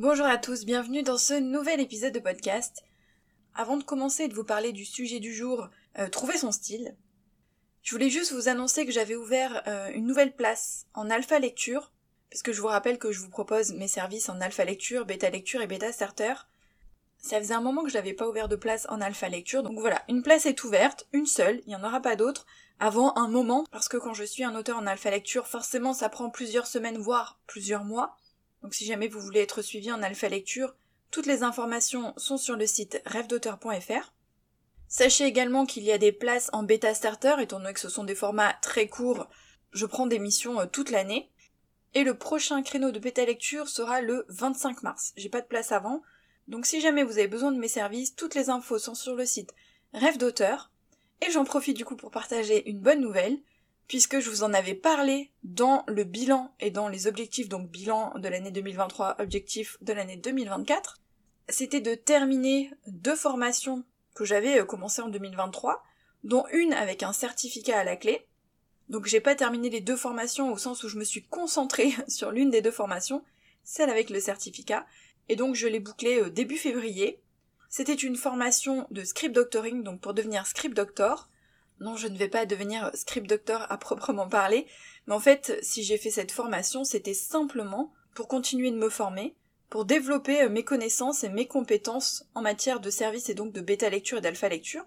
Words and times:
Bonjour 0.00 0.26
à 0.26 0.38
tous, 0.38 0.64
bienvenue 0.64 1.02
dans 1.02 1.18
ce 1.18 1.34
nouvel 1.34 1.80
épisode 1.80 2.12
de 2.12 2.20
podcast. 2.20 2.84
Avant 3.56 3.76
de 3.76 3.82
commencer 3.82 4.22
et 4.22 4.28
de 4.28 4.34
vous 4.34 4.44
parler 4.44 4.70
du 4.70 4.84
sujet 4.84 5.18
du 5.18 5.34
jour, 5.34 5.68
euh, 5.98 6.08
trouver 6.08 6.38
son 6.38 6.52
style, 6.52 6.94
je 7.82 7.96
voulais 7.96 8.08
juste 8.08 8.30
vous 8.30 8.48
annoncer 8.48 8.86
que 8.86 8.92
j'avais 8.92 9.16
ouvert 9.16 9.60
euh, 9.66 9.90
une 9.92 10.06
nouvelle 10.06 10.36
place 10.36 10.86
en 10.94 11.10
alpha 11.10 11.40
lecture, 11.40 11.90
parce 12.30 12.44
que 12.44 12.52
je 12.52 12.60
vous 12.60 12.68
rappelle 12.68 13.00
que 13.00 13.10
je 13.10 13.18
vous 13.18 13.28
propose 13.28 13.72
mes 13.72 13.88
services 13.88 14.28
en 14.28 14.40
alpha 14.40 14.64
lecture, 14.64 15.04
bêta 15.04 15.30
lecture 15.30 15.62
et 15.62 15.66
bêta 15.66 15.90
starter. 15.90 16.34
Ça 17.18 17.40
faisait 17.40 17.54
un 17.54 17.60
moment 17.60 17.82
que 17.82 17.90
je 17.90 17.96
n'avais 17.96 18.14
pas 18.14 18.28
ouvert 18.28 18.46
de 18.46 18.54
place 18.54 18.86
en 18.90 19.00
alpha 19.00 19.28
lecture, 19.28 19.64
donc 19.64 19.80
voilà, 19.80 20.04
une 20.08 20.22
place 20.22 20.46
est 20.46 20.62
ouverte, 20.62 21.08
une 21.12 21.26
seule, 21.26 21.60
il 21.66 21.70
n'y 21.70 21.76
en 21.76 21.82
aura 21.82 22.00
pas 22.00 22.14
d'autres, 22.14 22.46
avant 22.78 23.16
un 23.16 23.26
moment, 23.26 23.64
parce 23.72 23.88
que 23.88 23.96
quand 23.96 24.14
je 24.14 24.22
suis 24.22 24.44
un 24.44 24.54
auteur 24.54 24.78
en 24.78 24.86
alpha 24.86 25.10
lecture, 25.10 25.48
forcément 25.48 25.92
ça 25.92 26.08
prend 26.08 26.30
plusieurs 26.30 26.68
semaines, 26.68 26.98
voire 26.98 27.40
plusieurs 27.48 27.82
mois. 27.82 28.16
Donc 28.62 28.74
si 28.74 28.86
jamais 28.86 29.08
vous 29.08 29.20
voulez 29.20 29.40
être 29.40 29.62
suivi 29.62 29.92
en 29.92 30.02
alpha 30.02 30.28
lecture, 30.28 30.74
toutes 31.10 31.26
les 31.26 31.42
informations 31.42 32.12
sont 32.16 32.36
sur 32.36 32.56
le 32.56 32.66
site 32.66 33.00
rêvedauteur.fr. 33.06 34.12
Sachez 34.88 35.24
également 35.24 35.66
qu'il 35.66 35.84
y 35.84 35.92
a 35.92 35.98
des 35.98 36.12
places 36.12 36.50
en 36.52 36.62
bêta 36.62 36.94
starter, 36.94 37.36
étant 37.40 37.58
donné 37.58 37.74
que 37.74 37.80
ce 37.80 37.88
sont 37.88 38.04
des 38.04 38.14
formats 38.14 38.54
très 38.62 38.88
courts, 38.88 39.28
je 39.72 39.86
prends 39.86 40.06
des 40.06 40.18
missions 40.18 40.60
euh, 40.60 40.66
toute 40.66 40.90
l'année. 40.90 41.30
Et 41.94 42.04
le 42.04 42.16
prochain 42.16 42.62
créneau 42.62 42.90
de 42.90 42.98
bêta 42.98 43.24
lecture 43.24 43.68
sera 43.68 44.00
le 44.00 44.26
25 44.28 44.82
mars. 44.82 45.12
J'ai 45.16 45.28
pas 45.28 45.40
de 45.40 45.46
place 45.46 45.72
avant. 45.72 46.02
Donc 46.46 46.66
si 46.66 46.80
jamais 46.80 47.02
vous 47.02 47.18
avez 47.18 47.28
besoin 47.28 47.52
de 47.52 47.58
mes 47.58 47.68
services, 47.68 48.14
toutes 48.14 48.34
les 48.34 48.50
infos 48.50 48.78
sont 48.78 48.94
sur 48.94 49.14
le 49.14 49.26
site 49.26 49.54
Rêve 49.94 50.18
d'auteur. 50.18 50.70
Et 51.26 51.30
j'en 51.30 51.44
profite 51.44 51.76
du 51.76 51.84
coup 51.84 51.96
pour 51.96 52.10
partager 52.10 52.68
une 52.68 52.80
bonne 52.80 53.00
nouvelle 53.00 53.38
puisque 53.88 54.20
je 54.20 54.30
vous 54.30 54.42
en 54.42 54.52
avais 54.52 54.74
parlé 54.74 55.32
dans 55.42 55.82
le 55.88 56.04
bilan 56.04 56.54
et 56.60 56.70
dans 56.70 56.88
les 56.88 57.06
objectifs, 57.06 57.48
donc 57.48 57.70
bilan 57.70 58.12
de 58.18 58.28
l'année 58.28 58.50
2023, 58.50 59.16
objectif 59.18 59.78
de 59.80 59.94
l'année 59.94 60.18
2024, 60.18 60.98
c'était 61.48 61.80
de 61.80 61.94
terminer 61.94 62.70
deux 62.86 63.16
formations 63.16 63.84
que 64.14 64.26
j'avais 64.26 64.60
euh, 64.60 64.64
commencées 64.64 65.00
en 65.00 65.08
2023, 65.08 65.82
dont 66.22 66.44
une 66.52 66.74
avec 66.74 67.02
un 67.02 67.14
certificat 67.14 67.78
à 67.78 67.84
la 67.84 67.96
clé. 67.96 68.26
Donc 68.90 69.06
j'ai 69.06 69.20
pas 69.20 69.34
terminé 69.34 69.70
les 69.70 69.80
deux 69.80 69.96
formations 69.96 70.52
au 70.52 70.58
sens 70.58 70.82
où 70.84 70.88
je 70.88 70.98
me 70.98 71.04
suis 71.04 71.24
concentrée 71.24 71.94
sur 72.08 72.30
l'une 72.30 72.50
des 72.50 72.60
deux 72.60 72.70
formations, 72.70 73.24
celle 73.64 73.88
avec 73.88 74.10
le 74.10 74.20
certificat, 74.20 74.86
et 75.30 75.36
donc 75.36 75.54
je 75.54 75.66
l'ai 75.66 75.80
bouclée 75.80 76.20
euh, 76.20 76.30
début 76.30 76.58
février. 76.58 77.22
C'était 77.70 77.94
une 77.94 78.16
formation 78.16 78.86
de 78.90 79.02
script 79.04 79.34
doctoring, 79.34 79.82
donc 79.82 80.00
pour 80.00 80.12
devenir 80.12 80.46
script 80.46 80.76
doctor, 80.76 81.30
non, 81.80 81.96
je 81.96 82.08
ne 82.08 82.16
vais 82.16 82.28
pas 82.28 82.46
devenir 82.46 82.90
script 82.94 83.28
doctor 83.28 83.66
à 83.70 83.78
proprement 83.78 84.28
parler, 84.28 84.66
mais 85.06 85.14
en 85.14 85.20
fait, 85.20 85.58
si 85.62 85.84
j'ai 85.84 85.96
fait 85.96 86.10
cette 86.10 86.32
formation, 86.32 86.84
c'était 86.84 87.14
simplement 87.14 87.92
pour 88.14 88.28
continuer 88.28 88.70
de 88.70 88.76
me 88.76 88.88
former, 88.88 89.36
pour 89.70 89.84
développer 89.84 90.42
euh, 90.42 90.48
mes 90.48 90.64
connaissances 90.64 91.24
et 91.24 91.28
mes 91.28 91.46
compétences 91.46 92.26
en 92.34 92.42
matière 92.42 92.80
de 92.80 92.90
service 92.90 93.28
et 93.28 93.34
donc 93.34 93.52
de 93.52 93.60
bêta 93.60 93.90
lecture 93.90 94.18
et 94.18 94.20
d'alpha 94.20 94.48
lecture. 94.48 94.84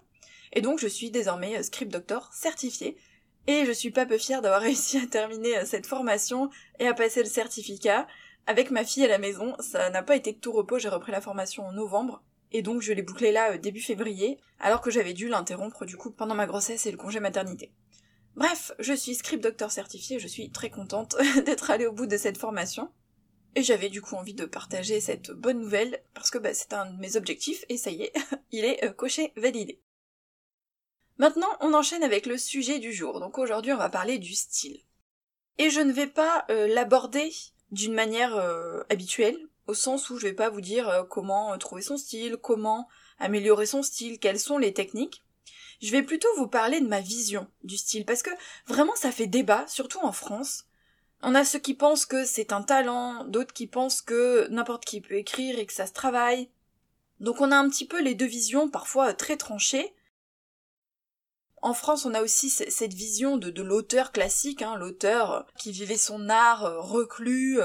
Et 0.52 0.60
donc 0.60 0.78
je 0.80 0.86
suis 0.86 1.10
désormais 1.10 1.56
euh, 1.58 1.62
script 1.62 1.90
doctor 1.90 2.32
certifié, 2.32 2.96
et 3.46 3.64
je 3.64 3.72
suis 3.72 3.90
pas 3.90 4.06
peu 4.06 4.18
fière 4.18 4.42
d'avoir 4.42 4.60
réussi 4.62 4.98
à 4.98 5.06
terminer 5.06 5.58
euh, 5.58 5.64
cette 5.64 5.86
formation 5.86 6.50
et 6.78 6.86
à 6.86 6.94
passer 6.94 7.22
le 7.22 7.28
certificat. 7.28 8.06
Avec 8.46 8.72
ma 8.72 8.84
fille 8.84 9.04
à 9.04 9.08
la 9.08 9.18
maison, 9.18 9.54
ça 9.60 9.88
n'a 9.90 10.02
pas 10.02 10.16
été 10.16 10.32
de 10.32 10.38
tout 10.38 10.52
repos, 10.52 10.78
j'ai 10.78 10.88
repris 10.88 11.12
la 11.12 11.20
formation 11.20 11.64
en 11.64 11.72
novembre, 11.72 12.22
et 12.52 12.62
donc 12.62 12.82
je 12.82 12.92
l'ai 12.92 13.02
bouclé 13.02 13.32
là 13.32 13.52
euh, 13.52 13.58
début 13.58 13.80
février, 13.80 14.38
alors 14.60 14.80
que 14.80 14.90
j'avais 14.90 15.14
dû 15.14 15.28
l'interrompre 15.28 15.84
du 15.84 15.96
coup 15.96 16.10
pendant 16.10 16.34
ma 16.34 16.46
grossesse 16.46 16.86
et 16.86 16.90
le 16.90 16.96
congé 16.96 17.20
maternité. 17.20 17.72
Bref, 18.34 18.72
je 18.78 18.94
suis 18.94 19.14
script 19.14 19.42
doctor 19.42 19.70
certifié, 19.70 20.18
je 20.18 20.28
suis 20.28 20.50
très 20.50 20.70
contente 20.70 21.16
d'être 21.44 21.70
allée 21.70 21.86
au 21.86 21.92
bout 21.92 22.06
de 22.06 22.16
cette 22.16 22.38
formation. 22.38 22.90
Et 23.54 23.62
j'avais 23.62 23.90
du 23.90 24.00
coup 24.00 24.14
envie 24.14 24.32
de 24.32 24.46
partager 24.46 25.00
cette 25.00 25.30
bonne 25.30 25.60
nouvelle, 25.60 26.02
parce 26.14 26.30
que 26.30 26.38
bah, 26.38 26.54
c'est 26.54 26.72
un 26.72 26.90
de 26.90 26.98
mes 26.98 27.16
objectifs, 27.16 27.66
et 27.68 27.76
ça 27.76 27.90
y 27.90 28.02
est, 28.02 28.12
il 28.50 28.64
est 28.64 28.84
euh, 28.84 28.92
coché 28.92 29.32
validé. 29.36 29.82
Maintenant, 31.18 31.50
on 31.60 31.74
enchaîne 31.74 32.02
avec 32.02 32.24
le 32.24 32.38
sujet 32.38 32.78
du 32.78 32.92
jour. 32.92 33.20
Donc 33.20 33.36
aujourd'hui, 33.36 33.72
on 33.72 33.76
va 33.76 33.90
parler 33.90 34.18
du 34.18 34.34
style. 34.34 34.80
Et 35.58 35.68
je 35.68 35.80
ne 35.80 35.92
vais 35.92 36.06
pas 36.06 36.46
euh, 36.48 36.66
l'aborder 36.66 37.30
d'une 37.70 37.92
manière 37.92 38.34
habituelle, 38.90 39.48
au 39.66 39.74
sens 39.74 40.10
où 40.10 40.18
je 40.18 40.26
vais 40.26 40.32
pas 40.32 40.50
vous 40.50 40.60
dire 40.60 40.88
euh, 40.88 41.04
comment 41.04 41.52
euh, 41.52 41.56
trouver 41.56 41.82
son 41.82 41.96
style, 41.96 42.36
comment 42.36 42.88
améliorer 43.18 43.66
son 43.66 43.82
style, 43.82 44.18
quelles 44.18 44.40
sont 44.40 44.58
les 44.58 44.72
techniques. 44.72 45.24
Je 45.80 45.90
vais 45.90 46.02
plutôt 46.02 46.28
vous 46.36 46.46
parler 46.46 46.80
de 46.80 46.86
ma 46.86 47.00
vision 47.00 47.48
du 47.64 47.76
style, 47.76 48.04
parce 48.04 48.22
que 48.22 48.30
vraiment 48.66 48.94
ça 48.94 49.10
fait 49.10 49.26
débat, 49.26 49.66
surtout 49.66 50.00
en 50.00 50.12
France. 50.12 50.64
On 51.22 51.34
a 51.34 51.44
ceux 51.44 51.58
qui 51.58 51.74
pensent 51.74 52.06
que 52.06 52.24
c'est 52.24 52.52
un 52.52 52.62
talent, 52.62 53.24
d'autres 53.24 53.52
qui 53.52 53.66
pensent 53.66 54.02
que 54.02 54.48
n'importe 54.48 54.84
qui 54.84 55.00
peut 55.00 55.14
écrire 55.14 55.58
et 55.58 55.66
que 55.66 55.72
ça 55.72 55.86
se 55.86 55.92
travaille. 55.92 56.50
Donc 57.20 57.40
on 57.40 57.52
a 57.52 57.56
un 57.56 57.68
petit 57.68 57.86
peu 57.86 58.02
les 58.02 58.14
deux 58.14 58.26
visions, 58.26 58.68
parfois 58.68 59.14
très 59.14 59.36
tranchées. 59.36 59.94
En 61.64 61.74
France, 61.74 62.04
on 62.04 62.14
a 62.14 62.22
aussi 62.22 62.50
cette 62.50 62.92
vision 62.92 63.36
de, 63.36 63.50
de 63.50 63.62
l'auteur 63.62 64.10
classique, 64.10 64.62
hein, 64.62 64.74
l'auteur 64.74 65.46
qui 65.56 65.70
vivait 65.70 65.96
son 65.96 66.28
art 66.28 66.64
euh, 66.64 66.80
reclus, 66.80 67.60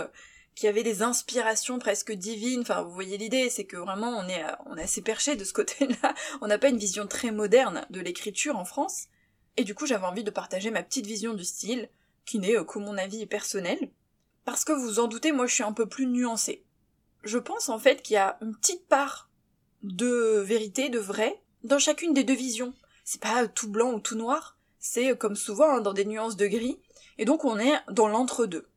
qui 0.57 0.68
avait 0.68 0.81
des 0.81 1.03
inspirations 1.03 1.78
presque 1.78 2.12
divines. 2.12 2.62
Enfin, 2.62 2.81
vous 2.81 2.90
voyez 2.90 3.19
l'idée, 3.19 3.51
c'est 3.51 3.66
que 3.66 3.78
vraiment 3.78 4.09
on 4.18 4.28
est, 4.28 4.44
est 4.79 4.81
assez 4.81 5.03
perché 5.03 5.35
de 5.35 5.44
ce 5.44 5.53
côté-là. 5.53 6.16
On 6.41 6.47
n'a 6.47 6.57
pas 6.57 6.69
une 6.69 6.79
vision 6.79 7.06
très 7.06 7.29
moderne 7.29 7.85
de 7.91 8.01
l'écriture 8.01 8.57
en 8.57 8.66
France. 8.66 9.06
Et 9.56 9.63
du 9.63 9.75
coup, 9.75 9.85
j'avais 9.85 10.07
envie 10.07 10.23
de 10.23 10.31
partager 10.31 10.72
ma 10.72 10.81
petite 10.81 11.06
vision 11.06 11.35
du 11.35 11.45
style, 11.45 11.90
qui 12.25 12.40
n'est 12.40 12.57
euh, 12.57 12.63
que 12.63 12.79
mon 12.79 12.97
avis 12.97 13.28
personnel. 13.28 13.91
Parce 14.45 14.66
que 14.66 14.72
vous 14.72 15.00
en 15.00 15.07
doutez, 15.07 15.31
moi 15.31 15.45
je 15.45 15.53
suis 15.53 15.63
un 15.63 15.73
peu 15.73 15.85
plus 15.85 16.07
nuancée. 16.07 16.66
Je 17.24 17.38
pense 17.38 17.69
en 17.69 17.78
fait 17.78 18.01
qu'il 18.01 18.16
y 18.16 18.18
a 18.18 18.39
une 18.41 18.56
petite 18.56 18.88
part 18.88 19.29
de 19.84 20.39
vérité, 20.39 20.89
de 20.89 20.97
vrai, 20.97 21.39
dans 21.66 21.78
chacune 21.78 22.16
des 22.16 22.24
deux 22.24 22.34
visions. 22.34 22.74
C'est 23.03 23.22
pas 23.22 23.47
tout 23.47 23.69
blanc 23.69 23.94
ou 23.94 24.00
tout 24.00 24.16
noir, 24.16 24.57
c'est 24.79 25.16
comme 25.19 25.35
souvent 25.35 25.75
hein, 25.75 25.81
dans 25.81 25.94
des 25.94 26.06
nuances 26.06 26.35
de 26.35 26.47
gris, 26.47 26.79
et 27.19 27.25
donc 27.25 27.45
on 27.45 27.59
est 27.59 27.75
dans 27.91 28.07
l'entre-deux. 28.07 28.68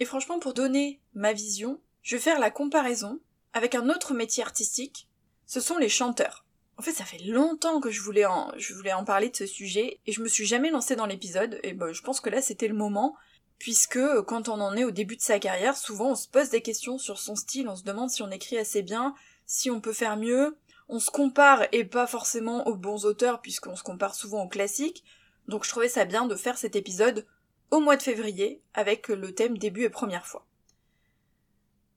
Et 0.00 0.04
franchement, 0.04 0.38
pour 0.38 0.54
donner 0.54 1.00
ma 1.14 1.32
vision, 1.32 1.80
je 2.02 2.16
vais 2.16 2.22
faire 2.22 2.38
la 2.38 2.50
comparaison 2.50 3.20
avec 3.52 3.74
un 3.74 3.88
autre 3.90 4.14
métier 4.14 4.42
artistique, 4.42 5.08
ce 5.46 5.60
sont 5.60 5.78
les 5.78 5.88
chanteurs. 5.88 6.44
En 6.76 6.82
fait, 6.82 6.92
ça 6.92 7.04
fait 7.04 7.24
longtemps 7.24 7.80
que 7.80 7.90
je 7.90 8.00
voulais 8.00 8.26
en, 8.26 8.52
je 8.56 8.74
en 8.94 9.04
parler 9.04 9.30
de 9.30 9.36
ce 9.36 9.46
sujet, 9.46 9.98
et 10.06 10.12
je 10.12 10.22
me 10.22 10.28
suis 10.28 10.46
jamais 10.46 10.70
lancée 10.70 10.94
dans 10.94 11.06
l'épisode, 11.06 11.58
et 11.64 11.72
ben, 11.72 11.92
je 11.92 12.02
pense 12.02 12.20
que 12.20 12.30
là 12.30 12.40
c'était 12.40 12.68
le 12.68 12.74
moment, 12.74 13.16
puisque 13.58 13.98
quand 14.26 14.48
on 14.48 14.60
en 14.60 14.76
est 14.76 14.84
au 14.84 14.92
début 14.92 15.16
de 15.16 15.22
sa 15.22 15.40
carrière, 15.40 15.76
souvent 15.76 16.10
on 16.10 16.14
se 16.14 16.28
pose 16.28 16.50
des 16.50 16.62
questions 16.62 16.98
sur 16.98 17.18
son 17.18 17.34
style, 17.34 17.68
on 17.68 17.74
se 17.74 17.82
demande 17.82 18.10
si 18.10 18.22
on 18.22 18.30
écrit 18.30 18.58
assez 18.58 18.82
bien, 18.82 19.14
si 19.46 19.70
on 19.70 19.80
peut 19.80 19.92
faire 19.92 20.16
mieux, 20.16 20.56
on 20.88 21.00
se 21.00 21.10
compare 21.10 21.66
et 21.72 21.84
pas 21.84 22.06
forcément 22.06 22.66
aux 22.68 22.76
bons 22.76 23.04
auteurs, 23.04 23.40
puisqu'on 23.40 23.74
se 23.74 23.82
compare 23.82 24.14
souvent 24.14 24.44
aux 24.44 24.48
classiques, 24.48 25.02
donc 25.48 25.64
je 25.64 25.70
trouvais 25.70 25.88
ça 25.88 26.04
bien 26.04 26.26
de 26.26 26.36
faire 26.36 26.58
cet 26.58 26.76
épisode 26.76 27.26
au 27.70 27.80
mois 27.80 27.96
de 27.96 28.02
février 28.02 28.62
avec 28.74 29.08
le 29.08 29.34
thème 29.34 29.58
début 29.58 29.84
et 29.84 29.90
première 29.90 30.26
fois. 30.26 30.46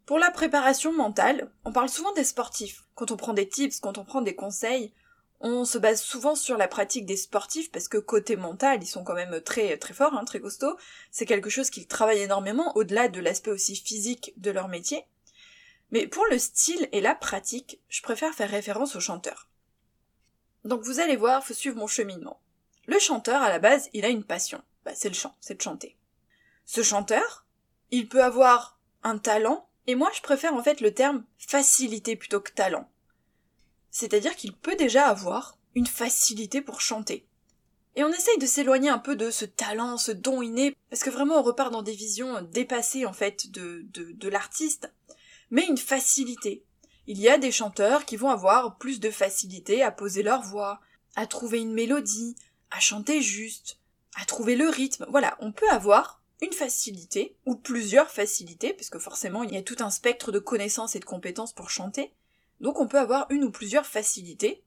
Pour 0.05 0.19
la 0.19 0.31
préparation 0.31 0.91
mentale, 0.91 1.51
on 1.63 1.71
parle 1.71 1.89
souvent 1.89 2.11
des 2.13 2.23
sportifs. 2.23 2.83
Quand 2.95 3.11
on 3.11 3.17
prend 3.17 3.33
des 3.33 3.47
tips, 3.47 3.79
quand 3.79 3.97
on 3.97 4.03
prend 4.03 4.21
des 4.21 4.35
conseils, 4.35 4.93
on 5.39 5.65
se 5.65 5.77
base 5.77 6.01
souvent 6.01 6.35
sur 6.35 6.57
la 6.57 6.67
pratique 6.67 7.05
des 7.05 7.15
sportifs 7.15 7.71
parce 7.71 7.87
que 7.87 7.97
côté 7.97 8.35
mental, 8.35 8.83
ils 8.83 8.87
sont 8.87 9.03
quand 9.03 9.15
même 9.15 9.41
très 9.41 9.77
très 9.77 9.93
forts, 9.93 10.13
hein, 10.13 10.25
très 10.25 10.39
costauds. 10.39 10.77
C'est 11.11 11.25
quelque 11.25 11.49
chose 11.49 11.69
qu'ils 11.69 11.87
travaillent 11.87 12.21
énormément 12.21 12.75
au-delà 12.75 13.07
de 13.07 13.19
l'aspect 13.19 13.51
aussi 13.51 13.75
physique 13.75 14.33
de 14.37 14.51
leur 14.51 14.67
métier. 14.67 15.05
Mais 15.91 16.07
pour 16.07 16.25
le 16.25 16.37
style 16.37 16.87
et 16.91 17.01
la 17.01 17.15
pratique, 17.15 17.79
je 17.89 18.01
préfère 18.01 18.33
faire 18.33 18.49
référence 18.49 18.95
aux 18.95 19.01
chanteurs. 19.01 19.47
Donc 20.63 20.81
vous 20.81 20.99
allez 20.99 21.15
voir, 21.15 21.43
faut 21.43 21.53
suivre 21.53 21.77
mon 21.77 21.87
cheminement. 21.87 22.39
Le 22.85 22.99
chanteur, 22.99 23.41
à 23.41 23.49
la 23.49 23.59
base, 23.59 23.89
il 23.93 24.05
a 24.05 24.09
une 24.09 24.23
passion 24.23 24.61
bah, 24.85 24.91
c'est 24.95 25.09
le 25.09 25.15
chant, 25.15 25.35
c'est 25.39 25.55
de 25.55 25.61
chanter. 25.61 25.97
Ce 26.65 26.83
chanteur, 26.83 27.45
il 27.91 28.07
peut 28.07 28.23
avoir 28.23 28.79
un 29.03 29.17
talent, 29.17 29.67
et 29.87 29.95
moi 29.95 30.09
je 30.15 30.21
préfère 30.21 30.53
en 30.53 30.63
fait 30.63 30.81
le 30.81 30.93
terme 30.93 31.25
facilité 31.37 32.15
plutôt 32.15 32.39
que 32.39 32.51
talent. 32.51 32.89
C'est-à-dire 33.89 34.35
qu'il 34.35 34.53
peut 34.55 34.75
déjà 34.75 35.07
avoir 35.07 35.57
une 35.75 35.87
facilité 35.87 36.61
pour 36.61 36.81
chanter. 36.81 37.27
Et 37.95 38.03
on 38.03 38.13
essaye 38.13 38.37
de 38.37 38.45
s'éloigner 38.45 38.89
un 38.89 38.99
peu 38.99 39.15
de 39.15 39.31
ce 39.31 39.43
talent, 39.43 39.97
ce 39.97 40.11
don 40.11 40.41
inné, 40.41 40.77
parce 40.89 41.03
que 41.03 41.09
vraiment 41.09 41.39
on 41.39 41.43
repart 41.43 41.71
dans 41.71 41.81
des 41.81 41.91
visions 41.93 42.41
dépassées 42.41 43.05
en 43.05 43.13
fait 43.13 43.51
de, 43.51 43.85
de, 43.91 44.11
de 44.13 44.29
l'artiste, 44.29 44.93
mais 45.49 45.65
une 45.65 45.77
facilité. 45.77 46.63
Il 47.07 47.19
y 47.19 47.27
a 47.27 47.37
des 47.37 47.51
chanteurs 47.51 48.05
qui 48.05 48.15
vont 48.15 48.29
avoir 48.29 48.77
plus 48.77 49.01
de 49.01 49.11
facilité 49.11 49.83
à 49.83 49.91
poser 49.91 50.23
leur 50.23 50.41
voix, 50.41 50.79
à 51.15 51.27
trouver 51.27 51.59
une 51.59 51.73
mélodie, 51.73 52.37
à 52.69 52.79
chanter 52.79 53.21
juste, 53.21 53.77
à 54.19 54.25
trouver 54.25 54.55
le 54.55 54.69
rythme. 54.69 55.05
Voilà, 55.09 55.37
on 55.39 55.51
peut 55.51 55.69
avoir 55.69 56.21
une 56.41 56.53
facilité, 56.53 57.37
ou 57.45 57.55
plusieurs 57.55 58.09
facilités, 58.09 58.73
parce 58.73 58.89
que 58.89 58.99
forcément 58.99 59.43
il 59.43 59.53
y 59.53 59.57
a 59.57 59.61
tout 59.61 59.77
un 59.79 59.91
spectre 59.91 60.31
de 60.31 60.39
connaissances 60.39 60.95
et 60.95 60.99
de 60.99 61.05
compétences 61.05 61.53
pour 61.53 61.69
chanter, 61.69 62.13
donc 62.59 62.79
on 62.79 62.87
peut 62.87 62.99
avoir 62.99 63.27
une 63.29 63.43
ou 63.43 63.51
plusieurs 63.51 63.85
facilités. 63.85 64.63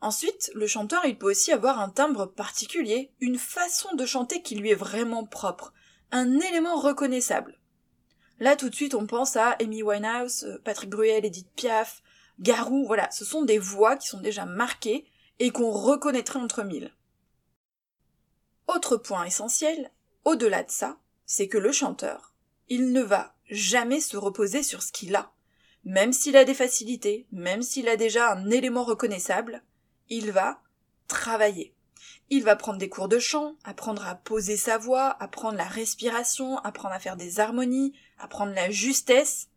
Ensuite, 0.00 0.50
le 0.54 0.66
chanteur 0.66 1.04
il 1.06 1.18
peut 1.18 1.30
aussi 1.30 1.52
avoir 1.52 1.80
un 1.80 1.88
timbre 1.88 2.26
particulier, 2.26 3.12
une 3.20 3.38
façon 3.38 3.94
de 3.94 4.06
chanter 4.06 4.42
qui 4.42 4.54
lui 4.54 4.70
est 4.70 4.76
vraiment 4.76 5.24
propre, 5.24 5.72
un 6.12 6.38
élément 6.38 6.76
reconnaissable. 6.76 7.58
Là, 8.38 8.56
tout 8.56 8.68
de 8.68 8.74
suite, 8.74 8.94
on 8.94 9.06
pense 9.06 9.36
à 9.36 9.56
Amy 9.60 9.82
Winehouse, 9.82 10.44
euh, 10.44 10.58
Patrick 10.64 10.90
Bruel, 10.90 11.24
Edith 11.24 11.50
Piaf, 11.54 12.02
Garou, 12.40 12.84
voilà, 12.86 13.08
ce 13.12 13.24
sont 13.24 13.42
des 13.42 13.58
voix 13.58 13.96
qui 13.96 14.08
sont 14.08 14.20
déjà 14.20 14.46
marquées 14.46 15.06
et 15.38 15.50
qu'on 15.50 15.70
reconnaîtrait 15.70 16.40
entre 16.40 16.64
mille. 16.64 16.92
Autre 18.74 18.96
point 18.96 19.24
essentiel, 19.24 19.90
au-delà 20.24 20.62
de 20.62 20.70
ça, 20.70 20.98
c'est 21.26 21.46
que 21.46 21.58
le 21.58 21.72
chanteur, 21.72 22.32
il 22.68 22.92
ne 22.92 23.02
va 23.02 23.34
jamais 23.50 24.00
se 24.00 24.16
reposer 24.16 24.62
sur 24.62 24.82
ce 24.82 24.92
qu'il 24.92 25.14
a. 25.14 25.30
Même 25.84 26.14
s'il 26.14 26.38
a 26.38 26.46
des 26.46 26.54
facilités, 26.54 27.26
même 27.32 27.60
s'il 27.60 27.86
a 27.86 27.96
déjà 27.96 28.32
un 28.32 28.50
élément 28.50 28.84
reconnaissable, 28.84 29.62
il 30.08 30.32
va 30.32 30.62
travailler. 31.06 31.74
Il 32.30 32.44
va 32.44 32.56
prendre 32.56 32.78
des 32.78 32.88
cours 32.88 33.08
de 33.08 33.18
chant, 33.18 33.56
apprendre 33.62 34.06
à 34.06 34.14
poser 34.14 34.56
sa 34.56 34.78
voix, 34.78 35.16
apprendre 35.20 35.58
la 35.58 35.68
respiration, 35.68 36.56
apprendre 36.58 36.94
à 36.94 36.98
faire 36.98 37.16
des 37.16 37.40
harmonies, 37.40 37.92
apprendre 38.18 38.54
la 38.54 38.70
justesse. 38.70 39.50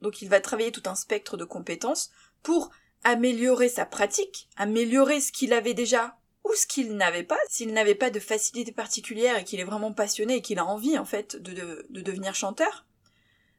Donc 0.00 0.22
il 0.22 0.28
va 0.28 0.40
travailler 0.40 0.70
tout 0.70 0.88
un 0.88 0.94
spectre 0.94 1.36
de 1.36 1.44
compétences 1.44 2.12
pour 2.44 2.70
améliorer 3.02 3.68
sa 3.68 3.84
pratique, 3.84 4.48
améliorer 4.56 5.20
ce 5.20 5.32
qu'il 5.32 5.52
avait 5.52 5.74
déjà 5.74 6.16
ou 6.44 6.54
ce 6.54 6.66
qu'il 6.66 6.96
n'avait 6.96 7.22
pas, 7.22 7.38
s'il 7.48 7.72
n'avait 7.72 7.94
pas 7.94 8.10
de 8.10 8.20
facilité 8.20 8.72
particulière 8.72 9.38
et 9.38 9.44
qu'il 9.44 9.60
est 9.60 9.64
vraiment 9.64 9.92
passionné 9.92 10.36
et 10.36 10.42
qu'il 10.42 10.58
a 10.58 10.66
envie 10.66 10.98
en 10.98 11.04
fait 11.04 11.36
de, 11.36 11.84
de, 11.88 12.00
devenir 12.00 12.34
chanteur. 12.34 12.84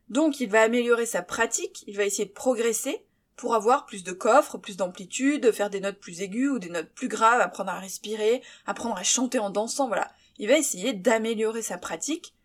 Donc 0.09 0.39
il 0.39 0.49
va 0.49 0.61
améliorer 0.61 1.05
sa 1.05 1.21
pratique, 1.21 1.83
il 1.87 1.95
va 1.95 2.05
essayer 2.05 2.25
de 2.25 2.33
progresser 2.33 3.05
pour 3.35 3.55
avoir 3.55 3.85
plus 3.85 4.03
de 4.03 4.11
coffres, 4.11 4.57
plus 4.57 4.77
d'amplitude, 4.77 5.51
faire 5.51 5.69
des 5.69 5.79
notes 5.79 5.99
plus 5.99 6.21
aiguës 6.21 6.51
ou 6.51 6.59
des 6.59 6.69
notes 6.69 6.91
plus 6.93 7.07
graves, 7.07 7.41
apprendre 7.41 7.71
à 7.71 7.79
respirer, 7.79 8.43
apprendre 8.65 8.97
à 8.97 9.03
chanter 9.03 9.39
en 9.39 9.49
dansant, 9.49 9.87
voilà. 9.87 10.11
Il 10.37 10.47
va 10.47 10.57
essayer 10.57 10.93
d'améliorer 10.93 11.61
sa 11.61 11.77
pratique 11.77 12.35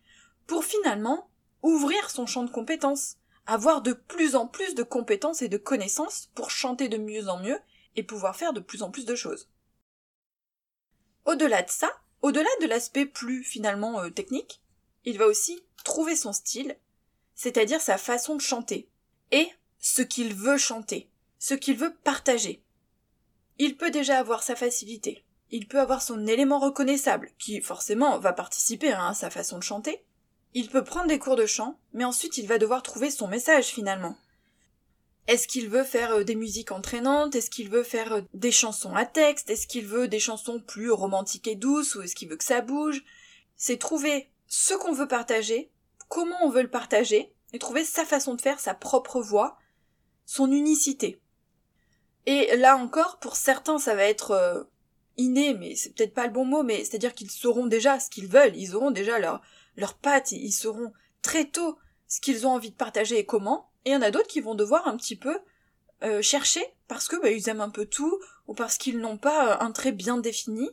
pour 0.47 0.63
finalement 0.63 1.29
ouvrir 1.61 2.09
son 2.09 2.25
champ 2.25 2.43
de 2.43 2.49
compétences, 2.49 3.17
avoir 3.45 3.81
de 3.81 3.93
plus 3.93 4.35
en 4.35 4.47
plus 4.47 4.73
de 4.73 4.83
compétences 4.83 5.41
et 5.41 5.49
de 5.49 5.57
connaissances 5.57 6.29
pour 6.33 6.49
chanter 6.49 6.87
de 6.87 6.97
mieux 6.97 7.27
en 7.27 7.39
mieux 7.39 7.59
et 7.95 8.03
pouvoir 8.03 8.35
faire 8.35 8.53
de 8.53 8.59
plus 8.59 8.81
en 8.81 8.91
plus 8.91 9.05
de 9.05 9.15
choses. 9.15 9.49
Au-delà 11.29 11.61
de 11.61 11.69
ça, 11.69 11.91
au-delà 12.23 12.49
de 12.59 12.65
l'aspect 12.65 13.05
plus 13.05 13.43
finalement 13.43 14.01
euh, 14.01 14.09
technique, 14.09 14.63
il 15.05 15.19
va 15.19 15.27
aussi 15.27 15.63
trouver 15.83 16.15
son 16.15 16.33
style, 16.33 16.75
c'est-à-dire 17.35 17.81
sa 17.81 17.99
façon 17.99 18.35
de 18.35 18.41
chanter, 18.41 18.89
et 19.31 19.47
ce 19.77 20.01
qu'il 20.01 20.33
veut 20.33 20.57
chanter, 20.57 21.07
ce 21.37 21.53
qu'il 21.53 21.77
veut 21.77 21.93
partager. 22.03 22.63
Il 23.59 23.77
peut 23.77 23.91
déjà 23.91 24.17
avoir 24.17 24.41
sa 24.41 24.55
facilité, 24.55 25.23
il 25.51 25.67
peut 25.67 25.79
avoir 25.79 26.01
son 26.01 26.25
élément 26.25 26.57
reconnaissable, 26.57 27.29
qui 27.37 27.61
forcément 27.61 28.17
va 28.17 28.33
participer 28.33 28.91
hein, 28.91 29.09
à 29.09 29.13
sa 29.13 29.29
façon 29.29 29.59
de 29.59 29.63
chanter. 29.63 30.03
Il 30.55 30.67
peut 30.67 30.83
prendre 30.83 31.09
des 31.09 31.19
cours 31.19 31.35
de 31.35 31.45
chant, 31.45 31.79
mais 31.93 32.05
ensuite 32.05 32.39
il 32.39 32.47
va 32.47 32.57
devoir 32.57 32.81
trouver 32.81 33.11
son 33.11 33.27
message 33.27 33.65
finalement. 33.65 34.17
Est-ce 35.29 35.47
qu'il 35.47 35.69
veut 35.69 35.83
faire 35.83 36.11
euh, 36.11 36.23
des 36.23 36.33
musiques 36.33 36.71
entraînantes? 36.71 37.35
Est-ce 37.35 37.51
qu'il 37.51 37.69
veut 37.69 37.83
faire 37.83 38.13
euh, 38.13 38.21
des 38.33 38.51
chansons 38.51 38.95
à 38.95 39.05
texte? 39.05 39.51
Est-ce 39.51 39.67
qu'il 39.67 39.85
veut 39.85 40.07
des 40.07 40.19
chansons 40.19 40.59
plus 40.59 40.89
romantiques 40.89 41.47
et 41.47 41.53
douces 41.53 41.93
Ou 41.93 42.01
est-ce 42.01 42.15
qu'il 42.15 42.29
veut 42.29 42.35
que 42.35 42.43
ça 42.43 42.61
bouge? 42.61 43.03
C'est 43.55 43.77
trouver 43.77 44.31
ce 44.47 44.73
qu'on 44.73 44.91
veut 44.91 45.07
partager, 45.07 45.69
comment 46.07 46.35
on 46.41 46.49
veut 46.49 46.63
le 46.63 46.69
partager, 46.71 47.31
et 47.53 47.59
trouver 47.59 47.85
sa 47.85 48.05
façon 48.05 48.33
de 48.33 48.41
faire, 48.41 48.59
sa 48.59 48.73
propre 48.73 49.21
voix, 49.21 49.59
son 50.25 50.51
unicité. 50.51 51.21
Et 52.25 52.57
là 52.57 52.75
encore, 52.75 53.19
pour 53.19 53.35
certains, 53.35 53.77
ça 53.77 53.93
va 53.93 54.05
être 54.05 54.31
euh, 54.31 54.63
inné, 55.17 55.53
mais 55.53 55.75
c'est 55.75 55.93
peut-être 55.93 56.15
pas 56.15 56.25
le 56.25 56.33
bon 56.33 56.45
mot, 56.45 56.63
mais 56.63 56.83
c'est-à-dire 56.83 57.13
qu'ils 57.13 57.29
sauront 57.29 57.67
déjà 57.67 57.99
ce 57.99 58.09
qu'ils 58.09 58.27
veulent, 58.27 58.57
ils 58.57 58.75
auront 58.75 58.89
déjà 58.89 59.19
leur, 59.19 59.41
leur 59.75 59.93
patte, 59.93 60.31
ils 60.31 60.51
sauront 60.51 60.91
très 61.21 61.45
tôt 61.45 61.77
ce 62.07 62.19
qu'ils 62.19 62.47
ont 62.47 62.51
envie 62.51 62.71
de 62.71 62.75
partager 62.75 63.19
et 63.19 63.27
comment, 63.27 63.68
et 63.85 63.91
il 63.91 63.93
y 63.93 63.95
en 63.95 64.01
a 64.01 64.11
d'autres 64.11 64.27
qui 64.27 64.41
vont 64.41 64.55
devoir 64.55 64.87
un 64.87 64.97
petit 64.97 65.15
peu 65.15 65.39
euh, 66.03 66.21
chercher 66.21 66.63
parce 66.87 67.07
que 67.07 67.15
bah, 67.21 67.29
ils 67.29 67.49
aiment 67.49 67.61
un 67.61 67.69
peu 67.69 67.85
tout 67.85 68.19
ou 68.47 68.53
parce 68.53 68.77
qu'ils 68.77 68.99
n'ont 68.99 69.17
pas 69.17 69.53
euh, 69.53 69.57
un 69.59 69.71
trait 69.71 69.91
bien 69.91 70.17
défini 70.17 70.69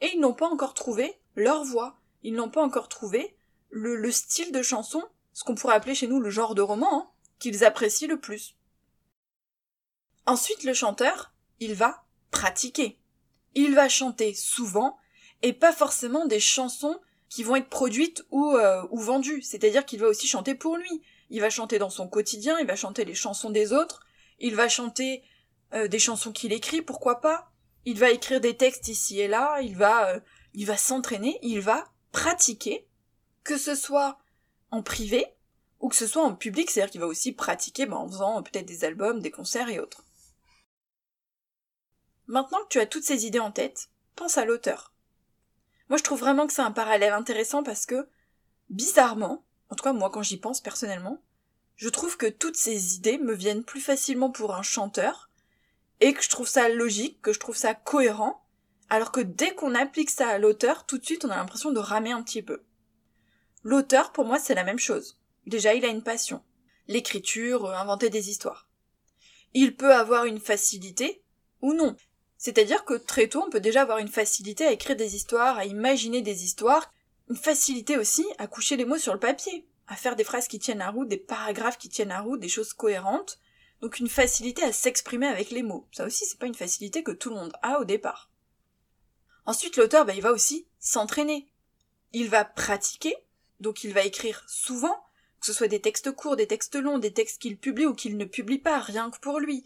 et 0.00 0.10
ils 0.14 0.20
n'ont 0.20 0.34
pas 0.34 0.48
encore 0.48 0.74
trouvé 0.74 1.18
leur 1.36 1.64
voix. 1.64 2.00
Ils 2.22 2.34
n'ont 2.34 2.50
pas 2.50 2.62
encore 2.62 2.88
trouvé 2.88 3.36
le, 3.70 4.10
style 4.10 4.52
de 4.52 4.62
chanson, 4.62 5.02
ce 5.32 5.44
qu'on 5.44 5.54
pourrait 5.54 5.74
appeler 5.74 5.94
chez 5.94 6.06
nous 6.06 6.20
le 6.20 6.30
genre 6.30 6.54
de 6.54 6.62
roman, 6.62 7.02
hein, 7.02 7.10
qu'ils 7.38 7.64
apprécient 7.64 8.08
le 8.08 8.20
plus. 8.20 8.56
Ensuite, 10.26 10.64
le 10.64 10.74
chanteur, 10.74 11.32
il 11.60 11.74
va 11.74 12.04
pratiquer. 12.30 12.98
Il 13.54 13.74
va 13.74 13.88
chanter 13.88 14.34
souvent 14.34 14.96
et 15.42 15.52
pas 15.52 15.72
forcément 15.72 16.26
des 16.26 16.40
chansons 16.40 17.00
qui 17.28 17.42
vont 17.42 17.56
être 17.56 17.68
produites 17.68 18.24
ou, 18.30 18.54
euh, 18.54 18.86
ou 18.90 18.98
vendues. 18.98 19.42
C'est-à-dire 19.42 19.86
qu'il 19.86 20.00
va 20.00 20.08
aussi 20.08 20.26
chanter 20.26 20.54
pour 20.54 20.76
lui 20.76 21.02
il 21.30 21.40
va 21.40 21.50
chanter 21.50 21.78
dans 21.78 21.90
son 21.90 22.08
quotidien, 22.08 22.58
il 22.58 22.66
va 22.66 22.76
chanter 22.76 23.04
les 23.04 23.14
chansons 23.14 23.50
des 23.50 23.72
autres, 23.72 24.04
il 24.38 24.54
va 24.54 24.68
chanter 24.68 25.22
euh, 25.72 25.88
des 25.88 25.98
chansons 25.98 26.32
qu'il 26.32 26.52
écrit, 26.52 26.82
pourquoi 26.82 27.20
pas 27.20 27.50
Il 27.84 27.98
va 27.98 28.10
écrire 28.10 28.40
des 28.40 28.56
textes 28.56 28.88
ici 28.88 29.20
et 29.20 29.28
là, 29.28 29.60
il 29.60 29.76
va 29.76 30.10
euh, 30.10 30.20
il 30.54 30.66
va 30.66 30.76
s'entraîner, 30.76 31.38
il 31.42 31.60
va 31.60 31.84
pratiquer, 32.12 32.88
que 33.44 33.56
ce 33.56 33.74
soit 33.74 34.18
en 34.70 34.82
privé 34.82 35.24
ou 35.78 35.88
que 35.88 35.96
ce 35.96 36.06
soit 36.06 36.24
en 36.24 36.34
public, 36.34 36.70
c'est-à-dire 36.70 36.90
qu'il 36.90 37.00
va 37.00 37.06
aussi 37.06 37.32
pratiquer 37.32 37.86
ben, 37.86 37.96
en 37.96 38.08
faisant 38.08 38.42
peut-être 38.42 38.66
des 38.66 38.84
albums, 38.84 39.20
des 39.20 39.30
concerts 39.30 39.68
et 39.68 39.78
autres. 39.78 40.04
Maintenant 42.26 42.62
que 42.64 42.68
tu 42.68 42.80
as 42.80 42.86
toutes 42.86 43.04
ces 43.04 43.26
idées 43.26 43.40
en 43.40 43.50
tête, 43.50 43.88
pense 44.14 44.36
à 44.36 44.44
l'auteur. 44.44 44.92
Moi 45.88 45.96
je 45.96 46.02
trouve 46.02 46.20
vraiment 46.20 46.46
que 46.46 46.52
c'est 46.52 46.60
un 46.62 46.70
parallèle 46.72 47.12
intéressant 47.12 47.62
parce 47.62 47.86
que, 47.86 48.08
bizarrement, 48.68 49.44
en 49.70 49.74
tout 49.74 49.84
cas 49.84 49.92
moi 49.92 50.10
quand 50.10 50.22
j'y 50.22 50.36
pense 50.36 50.60
personnellement, 50.60 51.22
je 51.76 51.88
trouve 51.88 52.16
que 52.16 52.26
toutes 52.26 52.56
ces 52.56 52.96
idées 52.96 53.18
me 53.18 53.32
viennent 53.32 53.64
plus 53.64 53.80
facilement 53.80 54.30
pour 54.30 54.54
un 54.54 54.62
chanteur, 54.62 55.30
et 56.00 56.12
que 56.12 56.22
je 56.22 56.28
trouve 56.28 56.48
ça 56.48 56.68
logique, 56.68 57.20
que 57.22 57.32
je 57.32 57.40
trouve 57.40 57.56
ça 57.56 57.74
cohérent, 57.74 58.44
alors 58.88 59.12
que 59.12 59.20
dès 59.20 59.54
qu'on 59.54 59.74
applique 59.74 60.10
ça 60.10 60.28
à 60.28 60.38
l'auteur, 60.38 60.84
tout 60.84 60.98
de 60.98 61.04
suite 61.04 61.24
on 61.24 61.30
a 61.30 61.36
l'impression 61.36 61.72
de 61.72 61.78
ramer 61.78 62.12
un 62.12 62.22
petit 62.22 62.42
peu. 62.42 62.62
L'auteur, 63.62 64.12
pour 64.12 64.24
moi, 64.24 64.38
c'est 64.38 64.54
la 64.54 64.64
même 64.64 64.78
chose. 64.78 65.18
Déjà, 65.46 65.74
il 65.74 65.84
a 65.84 65.88
une 65.88 66.02
passion. 66.02 66.42
L'écriture, 66.88 67.66
euh, 67.66 67.74
inventer 67.74 68.08
des 68.08 68.30
histoires. 68.30 68.68
Il 69.52 69.76
peut 69.76 69.94
avoir 69.94 70.24
une 70.24 70.40
facilité, 70.40 71.22
ou 71.60 71.74
non. 71.74 71.94
C'est-à-dire 72.38 72.86
que 72.86 72.94
très 72.94 73.28
tôt, 73.28 73.44
on 73.46 73.50
peut 73.50 73.60
déjà 73.60 73.82
avoir 73.82 73.98
une 73.98 74.08
facilité 74.08 74.64
à 74.64 74.72
écrire 74.72 74.96
des 74.96 75.14
histoires, 75.14 75.58
à 75.58 75.66
imaginer 75.66 76.22
des 76.22 76.44
histoires, 76.44 76.90
une 77.30 77.36
facilité 77.36 77.96
aussi 77.96 78.26
à 78.38 78.48
coucher 78.48 78.76
les 78.76 78.84
mots 78.84 78.98
sur 78.98 79.14
le 79.14 79.20
papier, 79.20 79.64
à 79.86 79.94
faire 79.94 80.16
des 80.16 80.24
phrases 80.24 80.48
qui 80.48 80.58
tiennent 80.58 80.80
à 80.80 80.90
route, 80.90 81.06
des 81.06 81.16
paragraphes 81.16 81.78
qui 81.78 81.88
tiennent 81.88 82.10
à 82.10 82.20
route, 82.20 82.40
des 82.40 82.48
choses 82.48 82.72
cohérentes. 82.72 83.38
Donc 83.80 84.00
une 84.00 84.08
facilité 84.08 84.64
à 84.64 84.72
s'exprimer 84.72 85.28
avec 85.28 85.50
les 85.50 85.62
mots. 85.62 85.86
Ça 85.92 86.04
aussi, 86.04 86.26
c'est 86.26 86.40
pas 86.40 86.46
une 86.46 86.56
facilité 86.56 87.04
que 87.04 87.12
tout 87.12 87.30
le 87.30 87.36
monde 87.36 87.52
a 87.62 87.78
au 87.78 87.84
départ. 87.84 88.30
Ensuite, 89.46 89.76
l'auteur, 89.76 90.04
bah, 90.04 90.12
il 90.14 90.22
va 90.22 90.32
aussi 90.32 90.66
s'entraîner. 90.80 91.48
Il 92.12 92.28
va 92.28 92.44
pratiquer, 92.44 93.14
donc 93.60 93.84
il 93.84 93.94
va 93.94 94.04
écrire 94.04 94.44
souvent, 94.48 95.00
que 95.40 95.46
ce 95.46 95.52
soit 95.52 95.68
des 95.68 95.80
textes 95.80 96.10
courts, 96.10 96.36
des 96.36 96.48
textes 96.48 96.74
longs, 96.74 96.98
des 96.98 97.12
textes 97.12 97.40
qu'il 97.40 97.56
publie 97.56 97.86
ou 97.86 97.94
qu'il 97.94 98.16
ne 98.16 98.24
publie 98.24 98.58
pas, 98.58 98.80
rien 98.80 99.08
que 99.08 99.20
pour 99.20 99.38
lui. 99.38 99.62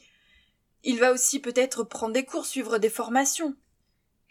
Il 0.83 1.01
va 1.01 1.13
aussi 1.13 1.41
peut-être 1.41 1.83
prendre 1.83 2.13
des 2.13 2.27
cours, 2.27 2.45
suivre 2.45 2.77
des 2.77 2.91
formations 2.91 3.57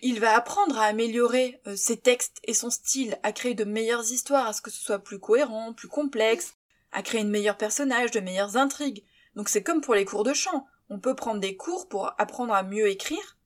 il 0.04 0.20
va 0.20 0.36
apprendre 0.36 0.78
à 0.78 0.84
améliorer 0.84 1.62
euh, 1.66 1.78
ses 1.78 1.96
textes 1.98 2.40
et 2.44 2.54
son 2.54 2.70
style, 2.70 3.18
à 3.24 3.32
créer 3.32 3.54
de 3.54 3.64
meilleures 3.64 4.12
histoires, 4.12 4.48
à 4.48 4.54
ce 4.54 4.62
que 4.62 4.70
ce 4.70 4.82
soit 4.82 5.00
plus 5.00 5.18
cohérent, 5.18 5.74
plus 5.74 5.88
complexe, 5.88 6.56
à 6.92 7.02
créer 7.02 7.24
de 7.24 7.30
meilleurs 7.30 7.58
personnages, 7.58 8.12
de 8.12 8.20
meilleures 8.20 8.58
intrigues. 8.58 9.06
Donc 9.36 9.48
c'est 9.48 9.64
comme 9.64 9.80
pour 9.80 9.96
les 9.96 10.04
cours 10.04 10.26
de 10.26 10.34
chant. 10.34 10.68
On 10.90 11.00
peut 11.00 11.16
prendre 11.16 11.40
des 11.40 11.56
cours 11.56 11.88
pour 11.88 12.12
apprendre 12.18 12.54
à 12.54 12.64
mieux 12.64 12.90
écrire, 12.90 13.38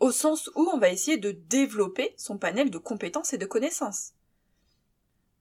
au 0.00 0.10
sens 0.10 0.50
où 0.54 0.70
on 0.72 0.78
va 0.78 0.88
essayer 0.88 1.18
de 1.18 1.32
développer 1.32 2.14
son 2.16 2.38
panel 2.38 2.70
de 2.70 2.78
compétences 2.78 3.34
et 3.34 3.38
de 3.38 3.46
connaissances. 3.46 4.12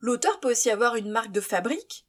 L'auteur 0.01 0.41
peut 0.41 0.51
aussi 0.51 0.69
avoir 0.69 0.97
une 0.97 1.09
marque 1.09 1.31
de 1.31 1.41
fabrique, 1.41 2.05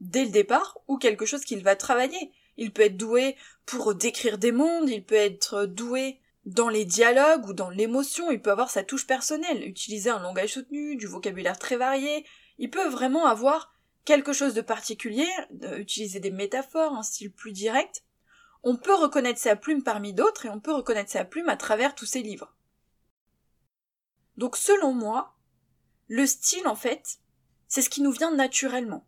dès 0.00 0.24
le 0.24 0.30
départ, 0.30 0.78
ou 0.88 0.96
quelque 0.96 1.26
chose 1.26 1.44
qu'il 1.44 1.62
va 1.62 1.76
travailler. 1.76 2.32
Il 2.56 2.72
peut 2.72 2.82
être 2.82 2.96
doué 2.96 3.36
pour 3.66 3.94
décrire 3.94 4.38
des 4.38 4.52
mondes, 4.52 4.88
il 4.88 5.04
peut 5.04 5.14
être 5.14 5.66
doué 5.66 6.18
dans 6.46 6.68
les 6.68 6.84
dialogues 6.84 7.48
ou 7.48 7.52
dans 7.52 7.70
l'émotion, 7.70 8.30
il 8.30 8.40
peut 8.40 8.52
avoir 8.52 8.70
sa 8.70 8.84
touche 8.84 9.06
personnelle, 9.06 9.66
utiliser 9.66 10.10
un 10.10 10.20
langage 10.20 10.54
soutenu, 10.54 10.96
du 10.96 11.06
vocabulaire 11.06 11.58
très 11.58 11.76
varié, 11.76 12.24
il 12.58 12.70
peut 12.70 12.88
vraiment 12.88 13.26
avoir 13.26 13.74
quelque 14.04 14.32
chose 14.32 14.54
de 14.54 14.60
particulier, 14.60 15.28
utiliser 15.76 16.20
des 16.20 16.30
métaphores, 16.30 16.94
un 16.94 17.02
style 17.02 17.32
plus 17.32 17.50
direct. 17.50 18.04
On 18.62 18.76
peut 18.76 18.94
reconnaître 18.94 19.40
sa 19.40 19.56
plume 19.56 19.82
parmi 19.82 20.14
d'autres 20.14 20.46
et 20.46 20.48
on 20.50 20.60
peut 20.60 20.72
reconnaître 20.72 21.10
sa 21.10 21.24
plume 21.24 21.48
à 21.48 21.56
travers 21.56 21.96
tous 21.96 22.06
ses 22.06 22.22
livres. 22.22 22.54
Donc 24.36 24.56
selon 24.56 24.92
moi, 24.92 25.34
le 26.06 26.26
style 26.26 26.68
en 26.68 26.76
fait, 26.76 27.18
c'est 27.66 27.82
ce 27.82 27.90
qui 27.90 28.02
nous 28.02 28.12
vient 28.12 28.30
naturellement. 28.30 29.04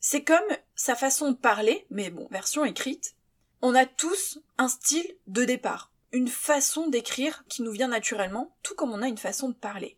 C'est 0.00 0.24
comme 0.24 0.40
sa 0.74 0.96
façon 0.96 1.32
de 1.32 1.36
parler, 1.36 1.86
mais 1.90 2.08
bon, 2.08 2.26
version 2.30 2.64
écrite. 2.64 3.14
On 3.60 3.74
a 3.74 3.84
tous 3.84 4.40
un 4.56 4.68
style 4.68 5.16
de 5.26 5.44
départ 5.44 5.91
une 6.12 6.28
façon 6.28 6.88
d'écrire 6.88 7.44
qui 7.48 7.62
nous 7.62 7.72
vient 7.72 7.88
naturellement, 7.88 8.54
tout 8.62 8.74
comme 8.74 8.92
on 8.92 9.02
a 9.02 9.08
une 9.08 9.18
façon 9.18 9.48
de 9.48 9.54
parler. 9.54 9.96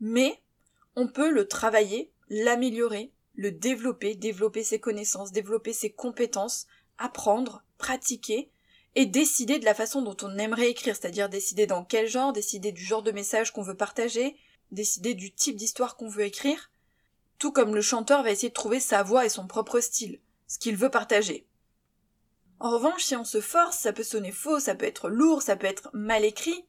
Mais 0.00 0.40
on 0.94 1.08
peut 1.08 1.30
le 1.30 1.48
travailler, 1.48 2.10
l'améliorer, 2.28 3.12
le 3.34 3.50
développer, 3.50 4.14
développer 4.14 4.62
ses 4.62 4.78
connaissances, 4.78 5.32
développer 5.32 5.72
ses 5.72 5.90
compétences, 5.90 6.66
apprendre, 6.98 7.62
pratiquer, 7.78 8.50
et 8.96 9.04
décider 9.04 9.58
de 9.58 9.66
la 9.66 9.74
façon 9.74 10.00
dont 10.00 10.16
on 10.22 10.38
aimerait 10.38 10.70
écrire, 10.70 10.96
c'est-à-dire 10.96 11.28
décider 11.28 11.66
dans 11.66 11.84
quel 11.84 12.08
genre, 12.08 12.32
décider 12.32 12.72
du 12.72 12.82
genre 12.82 13.02
de 13.02 13.12
message 13.12 13.52
qu'on 13.52 13.62
veut 13.62 13.76
partager, 13.76 14.36
décider 14.72 15.12
du 15.12 15.32
type 15.32 15.56
d'histoire 15.56 15.96
qu'on 15.96 16.08
veut 16.08 16.24
écrire, 16.24 16.70
tout 17.38 17.52
comme 17.52 17.74
le 17.74 17.82
chanteur 17.82 18.22
va 18.22 18.30
essayer 18.30 18.48
de 18.48 18.54
trouver 18.54 18.80
sa 18.80 19.02
voix 19.02 19.26
et 19.26 19.28
son 19.28 19.46
propre 19.46 19.80
style, 19.80 20.18
ce 20.48 20.58
qu'il 20.58 20.76
veut 20.76 20.90
partager. 20.90 21.46
En 22.58 22.70
revanche, 22.70 23.04
si 23.04 23.16
on 23.16 23.24
se 23.24 23.40
force, 23.40 23.78
ça 23.78 23.92
peut 23.92 24.02
sonner 24.02 24.32
faux, 24.32 24.60
ça 24.60 24.74
peut 24.74 24.86
être 24.86 25.08
lourd, 25.08 25.42
ça 25.42 25.56
peut 25.56 25.66
être 25.66 25.90
mal 25.92 26.24
écrit, 26.24 26.64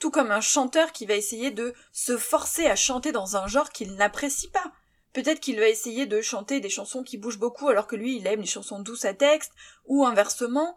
tout 0.00 0.10
comme 0.10 0.30
un 0.30 0.40
chanteur 0.40 0.92
qui 0.92 1.06
va 1.06 1.14
essayer 1.14 1.50
de 1.50 1.72
se 1.92 2.16
forcer 2.16 2.66
à 2.66 2.74
chanter 2.74 3.12
dans 3.12 3.36
un 3.36 3.46
genre 3.46 3.70
qu'il 3.70 3.94
n'apprécie 3.94 4.50
pas. 4.50 4.72
Peut-être 5.12 5.40
qu'il 5.40 5.58
va 5.58 5.68
essayer 5.68 6.06
de 6.06 6.20
chanter 6.20 6.60
des 6.60 6.68
chansons 6.68 7.02
qui 7.02 7.18
bougent 7.18 7.38
beaucoup 7.38 7.68
alors 7.68 7.86
que 7.86 7.96
lui 7.96 8.16
il 8.16 8.26
aime 8.26 8.40
les 8.40 8.46
chansons 8.46 8.80
douces 8.80 9.04
à 9.04 9.14
texte, 9.14 9.52
ou 9.84 10.04
inversement. 10.04 10.76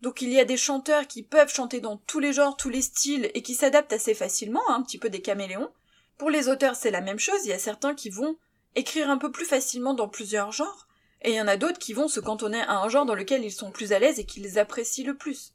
Donc 0.00 0.20
il 0.20 0.30
y 0.30 0.40
a 0.40 0.44
des 0.44 0.56
chanteurs 0.56 1.06
qui 1.06 1.22
peuvent 1.22 1.52
chanter 1.52 1.80
dans 1.80 1.96
tous 1.96 2.18
les 2.18 2.32
genres, 2.32 2.56
tous 2.56 2.68
les 2.68 2.82
styles, 2.82 3.30
et 3.34 3.42
qui 3.42 3.54
s'adaptent 3.54 3.92
assez 3.92 4.14
facilement, 4.14 4.62
hein, 4.68 4.76
un 4.76 4.82
petit 4.82 4.98
peu 4.98 5.10
des 5.10 5.22
caméléons. 5.22 5.72
Pour 6.18 6.30
les 6.30 6.48
auteurs 6.48 6.76
c'est 6.76 6.90
la 6.90 7.00
même 7.00 7.18
chose, 7.18 7.44
il 7.44 7.48
y 7.48 7.54
a 7.54 7.58
certains 7.58 7.94
qui 7.94 8.10
vont 8.10 8.36
écrire 8.74 9.10
un 9.10 9.18
peu 9.18 9.32
plus 9.32 9.46
facilement 9.46 9.94
dans 9.94 10.08
plusieurs 10.08 10.52
genres, 10.52 10.85
et 11.22 11.30
il 11.30 11.34
y 11.34 11.40
en 11.40 11.48
a 11.48 11.56
d'autres 11.56 11.78
qui 11.78 11.92
vont 11.92 12.08
se 12.08 12.20
cantonner 12.20 12.60
à 12.60 12.78
un 12.78 12.88
genre 12.88 13.06
dans 13.06 13.14
lequel 13.14 13.44
ils 13.44 13.52
sont 13.52 13.70
plus 13.70 13.92
à 13.92 13.98
l'aise 13.98 14.18
et 14.18 14.26
qu'ils 14.26 14.58
apprécient 14.58 15.06
le 15.06 15.16
plus. 15.16 15.54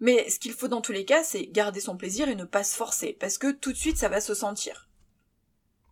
Mais 0.00 0.28
ce 0.28 0.38
qu'il 0.38 0.52
faut 0.52 0.68
dans 0.68 0.80
tous 0.80 0.92
les 0.92 1.04
cas, 1.04 1.24
c'est 1.24 1.46
garder 1.46 1.80
son 1.80 1.96
plaisir 1.96 2.28
et 2.28 2.34
ne 2.34 2.44
pas 2.44 2.64
se 2.64 2.76
forcer, 2.76 3.16
parce 3.18 3.38
que 3.38 3.50
tout 3.50 3.72
de 3.72 3.78
suite 3.78 3.98
ça 3.98 4.08
va 4.08 4.20
se 4.20 4.34
sentir. 4.34 4.88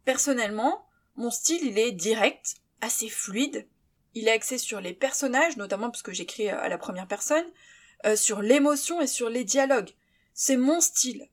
Personnellement, 0.04 0.86
mon 1.16 1.30
style 1.30 1.64
il 1.64 1.78
est 1.78 1.92
direct, 1.92 2.56
assez 2.80 3.08
fluide, 3.08 3.66
il 4.14 4.28
est 4.28 4.32
axé 4.32 4.58
sur 4.58 4.80
les 4.80 4.92
personnages, 4.92 5.56
notamment 5.56 5.90
parce 5.90 6.02
que 6.02 6.12
j'écris 6.12 6.48
à 6.48 6.68
la 6.68 6.78
première 6.78 7.08
personne, 7.08 7.44
euh, 8.06 8.16
sur 8.16 8.42
l'émotion 8.42 9.00
et 9.00 9.06
sur 9.06 9.30
les 9.30 9.44
dialogues. 9.44 9.90
C'est 10.34 10.56
mon 10.56 10.80
style. 10.80 11.28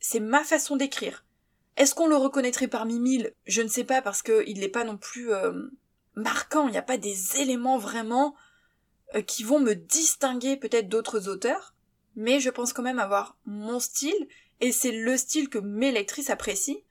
C'est 0.00 0.20
ma 0.20 0.44
façon 0.44 0.76
d'écrire. 0.76 1.24
Est-ce 1.76 1.94
qu'on 1.94 2.08
le 2.08 2.16
reconnaîtrait 2.16 2.68
parmi 2.68 2.98
mille? 2.98 3.32
Je 3.46 3.62
ne 3.62 3.68
sais 3.68 3.84
pas 3.84 4.02
parce 4.02 4.22
qu'il 4.22 4.58
n'est 4.58 4.68
pas 4.68 4.84
non 4.84 4.96
plus 4.96 5.32
euh, 5.32 5.68
marquant, 6.18 6.68
il 6.68 6.72
n'y 6.72 6.78
a 6.78 6.82
pas 6.82 6.98
des 6.98 7.36
éléments 7.36 7.78
vraiment 7.78 8.34
euh, 9.14 9.22
qui 9.22 9.42
vont 9.42 9.60
me 9.60 9.74
distinguer 9.74 10.56
peut-être 10.56 10.88
d'autres 10.88 11.28
auteurs 11.28 11.74
mais 12.18 12.40
je 12.40 12.50
pense 12.50 12.72
quand 12.72 12.82
même 12.82 12.98
avoir 12.98 13.38
mon 13.46 13.78
style, 13.78 14.26
et 14.60 14.72
c'est 14.72 14.90
le 14.90 15.16
style 15.16 15.48
que 15.48 15.58
mes 15.58 15.92
lectrices 15.92 16.30
apprécient. 16.30 16.82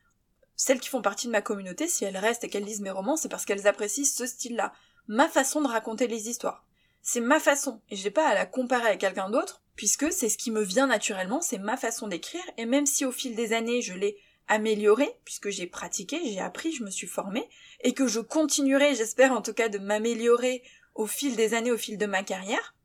Celles 0.56 0.80
qui 0.80 0.88
font 0.88 1.02
partie 1.02 1.28
de 1.28 1.34
ma 1.34 1.42
communauté, 1.42 1.86
si 1.90 2.06
elles 2.06 2.16
restent 2.16 2.46
et 2.46 2.50
qu'elles 2.50 2.64
lisent 2.64 2.80
mes 2.80 2.92
romans, 2.92 3.18
c'est 3.18 3.28
parce 3.28 3.44
qu'elles 3.44 3.68
apprécient 3.68 4.06
ce 4.06 4.26
style-là. 4.26 4.72
Ma 5.10 5.28
façon 5.28 5.62
de 5.62 5.68
raconter 5.68 6.08
les 6.08 6.30
histoires. 6.30 6.66
C'est 7.02 7.20
ma 7.20 7.42
façon, 7.42 7.82
et 7.90 7.98
j'ai 7.98 8.10
pas 8.10 8.26
à 8.26 8.34
la 8.34 8.46
comparer 8.46 8.88
avec 8.88 9.02
quelqu'un 9.02 9.30
d'autre, 9.30 9.62
puisque 9.76 10.14
c'est 10.14 10.30
ce 10.30 10.38
qui 10.38 10.50
me 10.50 10.62
vient 10.62 10.88
naturellement, 10.88 11.42
c'est 11.42 11.58
ma 11.58 11.76
façon 11.76 12.08
d'écrire, 12.08 12.44
et 12.56 12.66
même 12.66 12.86
si 12.86 13.04
au 13.04 13.12
fil 13.12 13.36
des 13.36 13.52
années 13.52 13.82
je 13.82 13.94
l'ai 13.94 14.18
amélioré, 14.48 15.10
puisque 15.26 15.50
j'ai 15.50 15.68
pratiqué, 15.68 16.20
j'ai 16.24 16.40
appris, 16.40 16.72
je 16.72 16.84
me 16.84 16.90
suis 16.90 17.08
formée, 17.08 17.48
et 17.82 17.94
que 17.94 18.08
je 18.08 18.20
continuerai, 18.20 18.96
j'espère 18.96 19.32
en 19.32 19.42
tout 19.42 19.54
cas, 19.54 19.70
de 19.70 19.78
m'améliorer 19.78 20.64
au 20.96 21.06
fil 21.06 21.36
des 21.36 21.54
années, 21.54 21.72
au 21.72 21.78
fil 21.78 21.98
de 21.98 22.06
ma 22.06 22.24
carrière, 22.24 22.76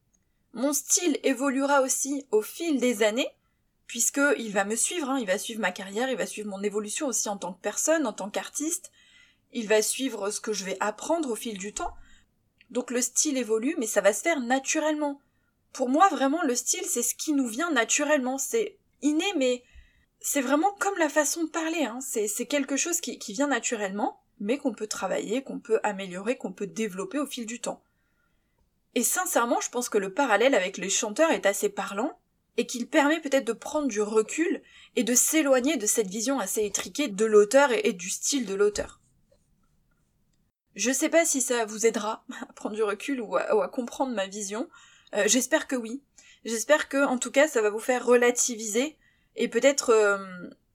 mon 0.54 0.72
style 0.72 1.18
évoluera 1.22 1.80
aussi 1.80 2.26
au 2.30 2.42
fil 2.42 2.78
des 2.78 3.02
années, 3.02 3.28
puisque 3.86 4.20
il 4.38 4.52
va 4.52 4.64
me 4.64 4.76
suivre, 4.76 5.08
hein, 5.08 5.18
il 5.18 5.26
va 5.26 5.38
suivre 5.38 5.60
ma 5.60 5.72
carrière, 5.72 6.10
il 6.10 6.16
va 6.16 6.26
suivre 6.26 6.48
mon 6.48 6.62
évolution 6.62 7.06
aussi 7.06 7.28
en 7.28 7.38
tant 7.38 7.52
que 7.52 7.62
personne, 7.62 8.06
en 8.06 8.12
tant 8.12 8.28
qu'artiste, 8.28 8.90
il 9.52 9.68
va 9.68 9.82
suivre 9.82 10.30
ce 10.30 10.40
que 10.40 10.52
je 10.52 10.64
vais 10.64 10.76
apprendre 10.80 11.30
au 11.30 11.36
fil 11.36 11.58
du 11.58 11.72
temps. 11.72 11.94
Donc 12.70 12.90
le 12.90 13.02
style 13.02 13.36
évolue, 13.36 13.76
mais 13.78 13.86
ça 13.86 14.00
va 14.00 14.12
se 14.12 14.22
faire 14.22 14.40
naturellement. 14.40 15.20
Pour 15.72 15.88
moi, 15.88 16.08
vraiment, 16.08 16.42
le 16.42 16.54
style, 16.54 16.84
c'est 16.86 17.02
ce 17.02 17.14
qui 17.14 17.32
nous 17.32 17.46
vient 17.46 17.70
naturellement, 17.70 18.38
c'est 18.38 18.76
inné, 19.00 19.26
mais 19.36 19.62
c'est 20.22 20.40
vraiment 20.40 20.72
comme 20.78 20.98
la 20.98 21.08
façon 21.08 21.44
de 21.44 21.50
parler, 21.50 21.84
hein. 21.84 21.98
c'est 22.00 22.46
quelque 22.46 22.76
chose 22.76 23.00
qui 23.00 23.32
vient 23.32 23.48
naturellement, 23.48 24.20
mais 24.40 24.58
qu'on 24.58 24.72
peut 24.72 24.86
travailler, 24.86 25.42
qu'on 25.42 25.58
peut 25.58 25.80
améliorer, 25.82 26.36
qu'on 26.36 26.52
peut 26.52 26.66
développer 26.66 27.18
au 27.18 27.26
fil 27.26 27.46
du 27.46 27.60
temps. 27.60 27.82
Et 28.94 29.02
sincèrement, 29.02 29.60
je 29.60 29.70
pense 29.70 29.88
que 29.88 29.98
le 29.98 30.12
parallèle 30.12 30.54
avec 30.54 30.76
les 30.76 30.90
chanteurs 30.90 31.30
est 31.30 31.46
assez 31.46 31.68
parlant, 31.68 32.18
et 32.56 32.66
qu'il 32.66 32.88
permet 32.88 33.20
peut-être 33.20 33.46
de 33.46 33.52
prendre 33.52 33.88
du 33.88 34.00
recul 34.02 34.62
et 34.96 35.04
de 35.04 35.14
s'éloigner 35.14 35.76
de 35.76 35.86
cette 35.86 36.08
vision 36.08 36.38
assez 36.38 36.64
étriquée 36.64 37.08
de 37.08 37.24
l'auteur 37.24 37.70
et, 37.72 37.92
du 37.92 38.10
style 38.10 38.46
de 38.46 38.54
l'auteur. 38.54 39.00
Je 40.74 40.92
sais 40.92 41.08
pas 41.08 41.24
si 41.24 41.40
ça 41.40 41.64
vous 41.64 41.86
aidera 41.86 42.24
à 42.48 42.52
prendre 42.52 42.74
du 42.74 42.82
recul 42.82 43.20
ou 43.20 43.36
à, 43.36 43.68
comprendre 43.68 44.14
ma 44.14 44.26
vision. 44.26 44.68
Euh, 45.14 45.24
j'espère 45.26 45.66
que 45.66 45.76
oui. 45.76 46.02
J'espère 46.44 46.88
que, 46.88 47.04
en 47.04 47.18
tout 47.18 47.30
cas, 47.30 47.48
ça 47.48 47.62
va 47.62 47.70
vous 47.70 47.78
faire 47.78 48.04
relativiser 48.04 48.96
et 49.36 49.48
peut-être 49.48 49.90
euh, 49.90 50.18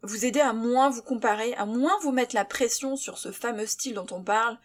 vous 0.01 0.25
aider 0.25 0.39
à 0.39 0.53
moins 0.53 0.89
vous 0.89 1.01
comparer, 1.01 1.53
à 1.55 1.65
moins 1.65 1.97
vous 2.01 2.11
mettre 2.11 2.35
la 2.35 2.45
pression 2.45 2.95
sur 2.95 3.17
ce 3.17 3.31
fameux 3.31 3.65
style 3.65 3.93
dont 3.93 4.07
on 4.11 4.23
parle, 4.23 4.57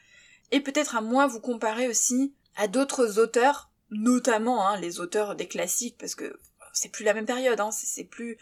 et 0.50 0.60
peut-être 0.60 0.96
à 0.96 1.00
moins 1.00 1.26
vous 1.26 1.40
comparer 1.40 1.88
aussi 1.88 2.34
à 2.56 2.68
d'autres 2.68 3.18
auteurs, 3.18 3.70
notamment 3.90 4.66
hein, 4.66 4.78
les 4.78 5.00
auteurs 5.00 5.34
des 5.34 5.48
classiques, 5.48 5.96
parce 5.98 6.14
que 6.14 6.38
c'est 6.72 6.90
plus 6.90 7.04
la 7.04 7.14
même 7.14 7.26
période, 7.26 7.60
hein, 7.60 7.70
c'est 7.72 8.04
plus, 8.04 8.38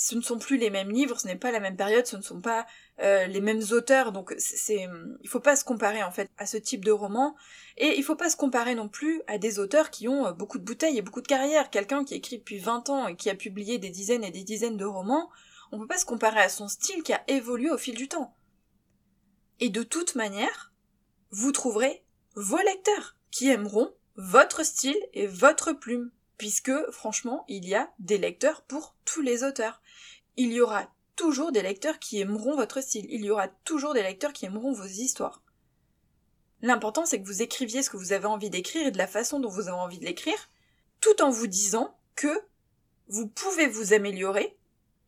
ce 0.00 0.14
ne 0.14 0.20
sont 0.20 0.38
plus 0.38 0.58
les 0.58 0.70
mêmes 0.70 0.92
livres, 0.92 1.18
ce 1.18 1.26
n'est 1.26 1.34
pas 1.34 1.50
la 1.50 1.58
même 1.58 1.76
période, 1.76 2.06
ce 2.06 2.16
ne 2.16 2.22
sont 2.22 2.40
pas 2.40 2.68
euh, 3.00 3.26
les 3.26 3.40
mêmes 3.40 3.62
auteurs, 3.72 4.12
donc 4.12 4.32
c'est, 4.38 4.88
il 5.22 5.28
faut 5.28 5.40
pas 5.40 5.56
se 5.56 5.64
comparer 5.64 6.04
en 6.04 6.12
fait 6.12 6.30
à 6.38 6.46
ce 6.46 6.56
type 6.56 6.84
de 6.84 6.92
roman, 6.92 7.34
et 7.76 7.98
il 7.98 8.04
faut 8.04 8.14
pas 8.14 8.30
se 8.30 8.36
comparer 8.36 8.76
non 8.76 8.88
plus 8.88 9.22
à 9.26 9.38
des 9.38 9.58
auteurs 9.58 9.90
qui 9.90 10.06
ont 10.06 10.24
euh, 10.24 10.32
beaucoup 10.32 10.58
de 10.58 10.62
bouteilles 10.62 10.98
et 10.98 11.02
beaucoup 11.02 11.20
de 11.20 11.26
carrière. 11.26 11.68
Quelqu'un 11.68 12.04
qui 12.04 12.14
écrit 12.14 12.38
depuis 12.38 12.60
20 12.60 12.90
ans 12.90 13.08
et 13.08 13.16
qui 13.16 13.28
a 13.28 13.34
publié 13.34 13.78
des 13.78 13.90
dizaines 13.90 14.22
et 14.22 14.30
des 14.30 14.44
dizaines 14.44 14.76
de 14.76 14.84
romans, 14.84 15.30
on 15.72 15.80
peut 15.80 15.88
pas 15.88 15.98
se 15.98 16.04
comparer 16.04 16.42
à 16.42 16.48
son 16.48 16.68
style 16.68 17.02
qui 17.02 17.12
a 17.12 17.24
évolué 17.26 17.68
au 17.68 17.76
fil 17.76 17.96
du 17.96 18.06
temps. 18.06 18.36
Et 19.58 19.68
de 19.68 19.82
toute 19.82 20.14
manière, 20.14 20.72
vous 21.32 21.50
trouverez 21.50 22.04
vos 22.36 22.58
lecteurs 22.58 23.16
qui 23.32 23.48
aimeront 23.48 23.92
votre 24.14 24.64
style 24.64 24.96
et 25.12 25.26
votre 25.26 25.72
plume, 25.72 26.12
puisque 26.36 26.72
franchement, 26.92 27.44
il 27.48 27.66
y 27.66 27.74
a 27.74 27.90
des 27.98 28.16
lecteurs 28.16 28.62
pour 28.62 28.94
tous 29.04 29.22
les 29.22 29.42
auteurs. 29.42 29.82
Il 30.38 30.52
y 30.52 30.60
aura 30.60 30.88
toujours 31.16 31.50
des 31.50 31.62
lecteurs 31.62 31.98
qui 31.98 32.20
aimeront 32.20 32.54
votre 32.54 32.80
style, 32.80 33.06
il 33.10 33.24
y 33.24 33.30
aura 33.30 33.48
toujours 33.48 33.92
des 33.92 34.02
lecteurs 34.02 34.32
qui 34.32 34.46
aimeront 34.46 34.72
vos 34.72 34.86
histoires. 34.86 35.42
L'important 36.62 37.04
c'est 37.04 37.20
que 37.20 37.26
vous 37.26 37.42
écriviez 37.42 37.82
ce 37.82 37.90
que 37.90 37.96
vous 37.96 38.12
avez 38.12 38.26
envie 38.26 38.48
d'écrire 38.48 38.86
et 38.86 38.92
de 38.92 38.98
la 38.98 39.08
façon 39.08 39.40
dont 39.40 39.48
vous 39.48 39.68
avez 39.68 39.76
envie 39.76 39.98
de 39.98 40.04
l'écrire, 40.04 40.48
tout 41.00 41.22
en 41.22 41.30
vous 41.30 41.48
disant 41.48 41.98
que 42.14 42.40
vous 43.08 43.26
pouvez 43.26 43.66
vous 43.66 43.92
améliorer 43.92 44.56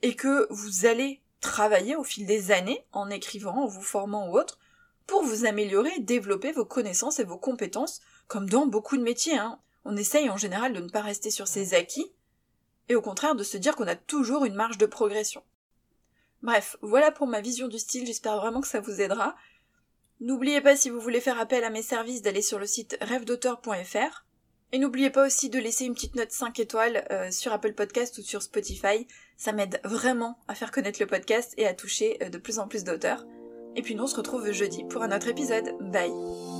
et 0.03 0.17
que 0.17 0.49
vous 0.51 0.85
allez 0.85 1.23
travailler 1.41 1.95
au 1.95 2.03
fil 2.05 2.27
des 2.27 2.51
années 2.51 2.85
en 2.93 3.09
écrivant, 3.09 3.63
en 3.63 3.67
vous 3.67 3.83
formant 3.83 4.29
ou 4.29 4.37
autre, 4.37 4.59
pour 5.07 5.23
vous 5.23 5.45
améliorer 5.45 5.93
et 5.97 6.01
développer 6.01 6.51
vos 6.51 6.65
connaissances 6.65 7.21
et 7.21 7.25
vos 7.25 7.39
compétences, 7.39 8.01
comme 8.27 8.51
dans 8.51 8.67
beaucoup 8.67 8.97
de 8.97 9.03
métiers. 9.03 9.39
Hein. 9.39 9.61
On 9.85 9.97
essaye 9.97 10.29
en 10.29 10.37
général 10.37 10.73
de 10.73 10.81
ne 10.81 10.89
pas 10.89 11.03
rester 11.03 11.31
sur 11.31 11.49
ses 11.49 11.75
acquis, 11.75 12.13
et 12.91 12.97
au 12.97 13.01
contraire 13.01 13.37
de 13.37 13.45
se 13.45 13.57
dire 13.57 13.77
qu'on 13.77 13.87
a 13.87 13.95
toujours 13.95 14.45
une 14.45 14.57
marge 14.57 14.77
de 14.77 14.85
progression. 14.85 15.43
Bref, 16.43 16.77
voilà 16.83 17.13
pour 17.13 17.29
ma 17.29 17.41
vision 17.41 17.69
du 17.69 17.79
style, 17.79 18.05
j'espère 18.05 18.37
vraiment 18.37 18.61
que 18.61 18.67
ça 18.67 18.81
vous 18.81 19.01
aidera. 19.01 19.37
N'oubliez 20.21 20.61
pas 20.61 20.77
si 20.77 20.91
vous 20.91 21.01
voulez 21.01 21.21
faire 21.21 21.39
appel 21.39 21.63
à 21.63 21.71
mes 21.71 21.83
services 21.83 22.21
d'aller 22.21 22.43
sur 22.43 22.59
le 22.59 22.67
site 22.67 22.99
rêvedauteur.fr. 23.01 24.27
Et 24.73 24.79
n'oubliez 24.79 25.11
pas 25.11 25.27
aussi 25.27 25.51
de 25.51 25.59
laisser 25.59 25.85
une 25.85 25.95
petite 25.95 26.17
note 26.17 26.33
5 26.33 26.59
étoiles 26.59 27.07
euh, 27.11 27.31
sur 27.31 27.53
Apple 27.53 27.75
Podcast 27.75 28.19
ou 28.19 28.23
sur 28.23 28.43
Spotify. 28.43 29.07
Ça 29.37 29.53
m'aide 29.53 29.81
vraiment 29.85 30.39
à 30.49 30.57
faire 30.57 30.73
connaître 30.73 31.01
le 31.01 31.07
podcast 31.07 31.55
et 31.59 31.67
à 31.67 31.75
toucher 31.75 32.19
euh, 32.23 32.29
de 32.29 32.39
plus 32.39 32.59
en 32.59 32.67
plus 32.67 32.83
d'auteurs. 32.83 33.25
Et 33.77 33.83
puis 33.83 33.95
nous 33.95 34.03
on 34.05 34.09
se 34.09 34.17
retrouve 34.17 34.51
jeudi 34.51 34.85
pour 34.85 35.03
un 35.03 35.17
autre 35.17 35.29
épisode. 35.29 35.77
Bye 35.81 36.60